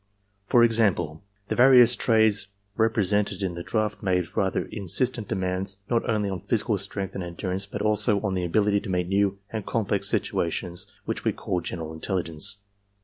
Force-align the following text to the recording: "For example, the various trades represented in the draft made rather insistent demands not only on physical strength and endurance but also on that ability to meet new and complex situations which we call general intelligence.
"For 0.47 0.63
example, 0.63 1.21
the 1.49 1.55
various 1.55 1.95
trades 1.95 2.47
represented 2.75 3.43
in 3.43 3.53
the 3.53 3.61
draft 3.61 4.01
made 4.01 4.35
rather 4.35 4.65
insistent 4.71 5.27
demands 5.27 5.77
not 5.91 6.09
only 6.09 6.27
on 6.27 6.39
physical 6.39 6.79
strength 6.79 7.13
and 7.13 7.23
endurance 7.23 7.67
but 7.67 7.83
also 7.83 8.19
on 8.21 8.33
that 8.33 8.43
ability 8.45 8.79
to 8.81 8.89
meet 8.89 9.07
new 9.09 9.37
and 9.51 9.63
complex 9.63 10.07
situations 10.09 10.91
which 11.05 11.23
we 11.23 11.33
call 11.33 11.61
general 11.61 11.93
intelligence. 11.93 12.57